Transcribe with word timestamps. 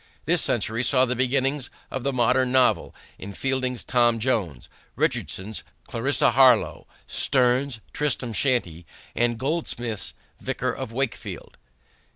This 0.25 0.41
century 0.41 0.81
saw 0.81 1.05
the 1.05 1.15
beginnings 1.15 1.69
of 1.91 2.03
the 2.03 2.11
modern 2.11 2.51
novel, 2.51 2.95
in 3.19 3.33
Fielding's 3.33 3.83
Tom 3.83 4.17
Jones, 4.17 4.67
Richardson's 4.95 5.63
Clarissa 5.85 6.31
Harlowe, 6.31 6.87
Sterne's 7.05 7.81
Tristram 7.93 8.33
Shandy, 8.33 8.87
and 9.15 9.37
Goldsmith's 9.37 10.15
Vicar 10.39 10.71
of 10.71 10.91
Wakefield. 10.91 11.55